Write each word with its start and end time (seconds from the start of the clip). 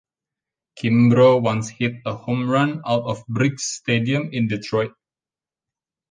Kimbro 0.79 1.43
once 1.43 1.69
hit 1.69 1.97
a 2.07 2.15
home 2.15 2.49
run 2.49 2.81
out 2.87 3.03
of 3.03 3.23
Briggs 3.27 3.65
Stadium 3.65 4.29
in 4.33 4.47
Detroit. 4.47 4.93